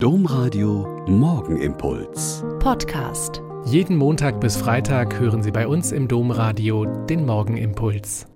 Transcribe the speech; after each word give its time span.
Domradio 0.00 1.04
Morgenimpuls. 1.08 2.44
Podcast. 2.60 3.42
Jeden 3.64 3.96
Montag 3.96 4.40
bis 4.40 4.56
Freitag 4.56 5.18
hören 5.18 5.42
Sie 5.42 5.50
bei 5.50 5.66
uns 5.66 5.90
im 5.90 6.06
Domradio 6.06 6.84
den 6.84 7.26
Morgenimpuls. 7.26 8.28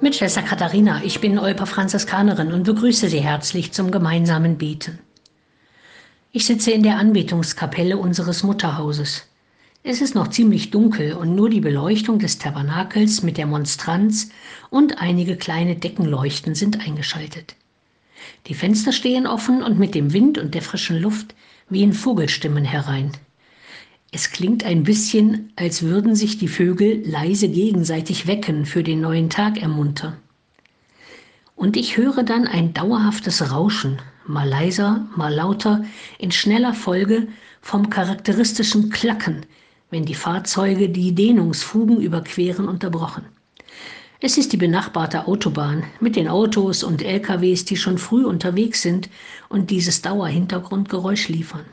Mit 0.00 0.16
Schwester 0.16 0.42
Katharina, 0.42 1.04
ich 1.04 1.20
bin 1.20 1.38
Olper 1.38 1.66
Franziskanerin 1.66 2.52
und 2.52 2.64
begrüße 2.64 3.08
Sie 3.08 3.20
herzlich 3.20 3.70
zum 3.70 3.92
gemeinsamen 3.92 4.58
Beten. 4.58 4.98
Ich 6.32 6.46
sitze 6.46 6.72
in 6.72 6.82
der 6.82 6.98
Anbetungskapelle 6.98 7.96
unseres 7.96 8.42
Mutterhauses. 8.42 9.28
Es 9.84 10.00
ist 10.00 10.16
noch 10.16 10.30
ziemlich 10.30 10.72
dunkel 10.72 11.12
und 11.12 11.36
nur 11.36 11.48
die 11.48 11.60
Beleuchtung 11.60 12.18
des 12.18 12.38
Tabernakels 12.38 13.22
mit 13.22 13.38
der 13.38 13.46
Monstranz 13.46 14.30
und 14.70 15.00
einige 15.00 15.36
kleine 15.36 15.76
Deckenleuchten 15.76 16.56
sind 16.56 16.84
eingeschaltet. 16.84 17.54
Die 18.46 18.54
Fenster 18.54 18.92
stehen 18.92 19.26
offen 19.26 19.62
und 19.62 19.78
mit 19.78 19.94
dem 19.94 20.12
Wind 20.12 20.38
und 20.38 20.54
der 20.54 20.62
frischen 20.62 21.00
Luft 21.00 21.34
wehen 21.68 21.92
Vogelstimmen 21.92 22.64
herein. 22.64 23.12
Es 24.12 24.30
klingt 24.30 24.64
ein 24.64 24.84
bisschen, 24.84 25.52
als 25.56 25.82
würden 25.82 26.14
sich 26.14 26.38
die 26.38 26.48
Vögel 26.48 27.02
leise 27.04 27.48
gegenseitig 27.48 28.26
wecken, 28.26 28.64
für 28.64 28.84
den 28.84 29.00
neuen 29.00 29.28
Tag 29.28 29.60
ermuntern. 29.60 30.16
Und 31.56 31.76
ich 31.76 31.96
höre 31.96 32.22
dann 32.22 32.46
ein 32.46 32.74
dauerhaftes 32.74 33.50
Rauschen, 33.50 34.00
mal 34.26 34.48
leiser, 34.48 35.06
mal 35.16 35.34
lauter, 35.34 35.84
in 36.18 36.30
schneller 36.30 36.74
Folge 36.74 37.28
vom 37.60 37.90
charakteristischen 37.90 38.90
Klacken, 38.90 39.46
wenn 39.90 40.04
die 40.04 40.14
Fahrzeuge 40.14 40.88
die 40.88 41.14
Dehnungsfugen 41.14 42.00
überqueren 42.00 42.68
unterbrochen. 42.68 43.24
Es 44.26 44.38
ist 44.38 44.54
die 44.54 44.56
benachbarte 44.56 45.28
Autobahn 45.28 45.84
mit 46.00 46.16
den 46.16 46.28
Autos 46.28 46.82
und 46.82 47.02
LKWs, 47.02 47.66
die 47.66 47.76
schon 47.76 47.98
früh 47.98 48.24
unterwegs 48.24 48.80
sind 48.80 49.10
und 49.50 49.68
dieses 49.68 50.00
Dauerhintergrundgeräusch 50.00 51.28
liefern. 51.28 51.66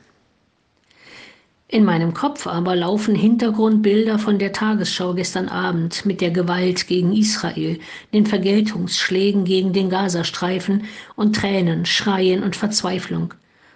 In 1.70 1.86
meinem 1.86 2.14
Kopf 2.14 2.48
aber 2.48 2.76
laufen 2.76 3.16
Hintergrundbilder 3.16 4.20
von 4.20 4.38
der 4.38 4.52
Tagesschau 4.52 5.14
gestern 5.14 5.48
Abend 5.48 6.06
mit 6.06 6.20
der 6.20 6.32
Gewalt 6.32 6.88
gegen 6.88 7.14
Israel, 7.14 7.80
den 8.14 8.26
Vergeltungsschlägen 8.26 9.46
gegen 9.46 9.72
den 9.72 9.90
Gazastreifen 9.90 10.84
und 11.16 11.38
Tränen, 11.38 11.86
Schreien 11.86 12.44
und 12.44 12.58
Verzweiflung 12.58 13.34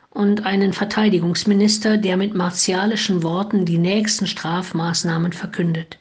und 0.09 0.45
einen 0.45 0.73
Verteidigungsminister, 0.73 1.95
der 1.95 2.17
mit 2.17 2.35
martialischen 2.35 3.23
Worten 3.23 3.63
die 3.63 3.77
nächsten 3.77 4.27
Strafmaßnahmen 4.27 5.31
verkündet. 5.31 5.97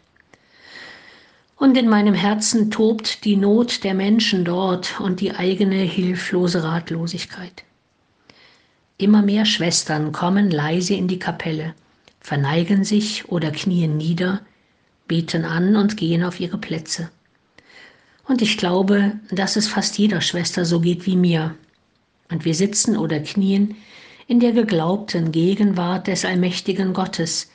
Und 1.65 1.79
in 1.79 1.89
meinem 1.89 2.13
Herzen 2.13 2.71
tobt 2.71 3.25
die 3.25 3.37
Not 3.37 3.85
der 3.85 3.95
Menschen 3.95 4.45
dort 4.45 5.01
und 5.01 5.23
die 5.23 5.33
eigene 5.33 5.77
hilflose 5.77 6.63
Ratlosigkeit. 6.63 7.65
Immer 8.99 9.23
mehr 9.23 9.47
Schwestern 9.47 10.13
kommen 10.13 10.51
leise 10.51 10.93
in 10.93 11.09
die 11.09 11.19
Kapelle, 11.19 11.75
verneigen 12.21 12.85
sich 12.85 13.31
oder 13.31 13.51
knien 13.51 13.97
nieder, 13.97 14.43
beten 15.09 15.47
an 15.47 15.75
und 15.77 15.97
gehen 15.97 16.23
auf 16.23 16.39
ihre 16.39 16.59
Plätze. 16.59 17.09
Und 18.29 18.43
ich 18.43 18.59
glaube, 18.59 19.13
dass 19.31 19.57
es 19.57 19.67
fast 19.67 19.97
jeder 19.97 20.21
Schwester 20.21 20.67
so 20.67 20.81
geht 20.81 21.07
wie 21.07 21.17
mir. 21.17 21.55
Und 22.31 22.45
wir 22.45 22.55
sitzen 22.55 22.95
oder 22.95 23.21
knien 23.21 23.75
in 24.27 24.39
der 24.39 24.53
geglaubten 24.53 25.33
Gegenwart 25.33 26.09
des 26.09 26.27
allmächtigen 26.27 26.93
Gottes, 26.93 27.51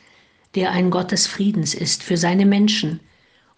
der 0.55 0.71
ein 0.71 0.89
Gott 0.89 1.11
des 1.11 1.27
Friedens 1.27 1.75
ist 1.75 2.01
für 2.01 2.17
seine 2.17 2.47
Menschen, 2.47 3.01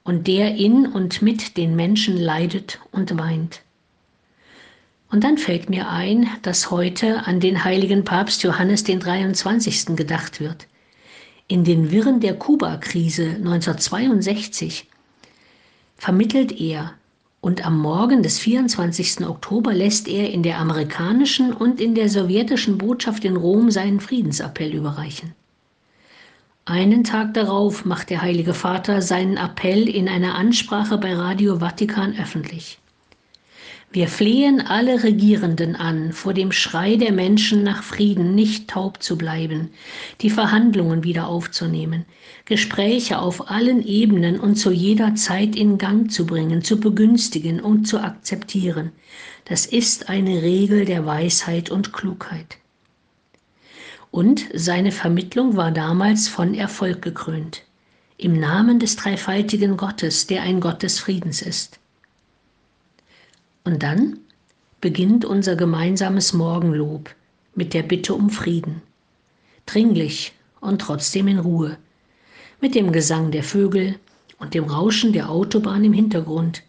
und 0.03 0.27
der 0.27 0.55
in 0.55 0.85
und 0.85 1.21
mit 1.21 1.57
den 1.57 1.75
Menschen 1.75 2.17
leidet 2.17 2.79
und 2.91 3.17
weint. 3.17 3.61
Und 5.09 5.23
dann 5.23 5.37
fällt 5.37 5.69
mir 5.69 5.89
ein, 5.89 6.29
dass 6.41 6.71
heute 6.71 7.27
an 7.27 7.39
den 7.39 7.63
heiligen 7.65 8.05
Papst 8.05 8.43
Johannes 8.43 8.83
den 8.83 8.99
23. 8.99 9.97
gedacht 9.97 10.39
wird. 10.39 10.67
In 11.47 11.65
den 11.65 11.91
Wirren 11.91 12.21
der 12.21 12.35
Kuba-Krise 12.35 13.25
1962 13.25 14.87
vermittelt 15.97 16.53
er 16.59 16.93
und 17.41 17.65
am 17.65 17.77
Morgen 17.77 18.23
des 18.23 18.39
24. 18.39 19.27
Oktober 19.27 19.73
lässt 19.73 20.07
er 20.07 20.31
in 20.31 20.43
der 20.43 20.59
amerikanischen 20.59 21.51
und 21.51 21.81
in 21.81 21.93
der 21.93 22.07
sowjetischen 22.07 22.77
Botschaft 22.77 23.25
in 23.25 23.35
Rom 23.35 23.69
seinen 23.69 23.99
Friedensappell 23.99 24.73
überreichen. 24.73 25.33
Einen 26.65 27.03
Tag 27.03 27.33
darauf 27.33 27.85
macht 27.85 28.11
der 28.11 28.21
Heilige 28.21 28.53
Vater 28.53 29.01
seinen 29.01 29.35
Appell 29.35 29.89
in 29.89 30.07
einer 30.07 30.35
Ansprache 30.35 30.99
bei 30.99 31.15
Radio 31.15 31.57
Vatikan 31.57 32.15
öffentlich. 32.15 32.77
Wir 33.91 34.07
flehen 34.07 34.61
alle 34.61 35.03
Regierenden 35.03 35.75
an, 35.75 36.13
vor 36.13 36.35
dem 36.35 36.51
Schrei 36.51 36.97
der 36.97 37.13
Menschen 37.13 37.63
nach 37.63 37.81
Frieden 37.81 38.35
nicht 38.35 38.69
taub 38.69 39.01
zu 39.01 39.17
bleiben, 39.17 39.71
die 40.21 40.29
Verhandlungen 40.29 41.03
wieder 41.03 41.27
aufzunehmen, 41.27 42.05
Gespräche 42.45 43.17
auf 43.17 43.49
allen 43.49 43.83
Ebenen 43.83 44.39
und 44.39 44.55
zu 44.55 44.69
jeder 44.69 45.15
Zeit 45.15 45.55
in 45.55 45.79
Gang 45.79 46.11
zu 46.11 46.27
bringen, 46.27 46.63
zu 46.63 46.79
begünstigen 46.79 47.59
und 47.59 47.85
zu 47.85 47.99
akzeptieren. 47.99 48.91
Das 49.45 49.65
ist 49.65 50.09
eine 50.09 50.43
Regel 50.43 50.85
der 50.85 51.07
Weisheit 51.07 51.71
und 51.71 51.91
Klugheit 51.91 52.59
und 54.11 54.45
seine 54.53 54.91
Vermittlung 54.91 55.55
war 55.55 55.71
damals 55.71 56.27
von 56.27 56.53
Erfolg 56.53 57.01
gekrönt. 57.01 57.63
Im 58.17 58.39
Namen 58.39 58.77
des 58.77 58.97
dreifaltigen 58.97 59.77
Gottes, 59.77 60.27
der 60.27 60.43
ein 60.43 60.59
Gott 60.59 60.83
des 60.83 60.99
Friedens 60.99 61.41
ist. 61.41 61.79
Und 63.63 63.81
dann 63.81 64.19
beginnt 64.81 65.25
unser 65.25 65.55
gemeinsames 65.55 66.33
Morgenlob 66.33 67.09
mit 67.55 67.73
der 67.73 67.83
Bitte 67.83 68.13
um 68.13 68.29
Frieden. 68.29 68.81
Dringlich 69.65 70.33
und 70.59 70.81
trotzdem 70.81 71.27
in 71.27 71.39
Ruhe. 71.39 71.77
Mit 72.59 72.75
dem 72.75 72.91
Gesang 72.91 73.31
der 73.31 73.43
Vögel 73.43 73.97
und 74.39 74.53
dem 74.53 74.65
Rauschen 74.65 75.13
der 75.13 75.29
Autobahn 75.29 75.83
im 75.83 75.93
Hintergrund. 75.93 76.63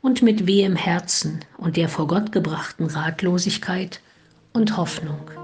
Und 0.00 0.22
mit 0.22 0.46
wehem 0.46 0.76
Herzen 0.76 1.40
und 1.56 1.76
der 1.76 1.88
vor 1.88 2.06
Gott 2.06 2.32
gebrachten 2.32 2.86
Ratlosigkeit 2.86 4.00
und 4.52 4.76
Hoffnung. 4.76 5.43